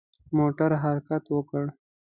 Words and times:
موټر 0.37 0.71
حرکت 0.83 1.23
وکړ. 1.35 1.65